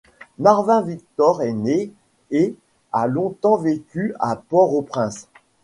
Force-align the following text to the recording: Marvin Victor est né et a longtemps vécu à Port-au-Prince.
Marvin 0.39 0.81
Victor 0.81 1.43
est 1.43 1.53
né 1.53 1.91
et 2.31 2.55
a 2.91 3.05
longtemps 3.05 3.57
vécu 3.57 4.15
à 4.19 4.35
Port-au-Prince. 4.35 5.27